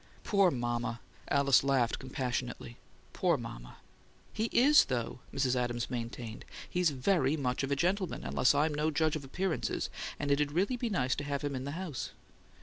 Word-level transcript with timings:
"Poor 0.23 0.49
mama!" 0.49 0.99
Alice 1.27 1.63
laughed 1.63 1.99
compassionately. 1.99 2.77
"Poor 3.13 3.37
mama!" 3.37 3.77
"He 4.33 4.45
is, 4.45 4.85
though," 4.85 5.19
Mrs. 5.31 5.55
Adams 5.55 5.91
maintained. 5.91 6.43
"He's 6.67 6.89
very 6.89 7.37
much 7.37 7.61
of 7.61 7.71
a 7.71 7.75
gentleman, 7.75 8.23
unless 8.23 8.55
I'm 8.55 8.73
no 8.73 8.89
judge 8.89 9.15
of 9.15 9.23
appearances; 9.23 9.91
and 10.19 10.31
it'll 10.31 10.47
really 10.47 10.75
be 10.75 10.89
nice 10.89 11.13
to 11.17 11.23
have 11.25 11.43
him 11.43 11.53
in 11.55 11.65
the 11.65 11.73
house." 11.77 12.13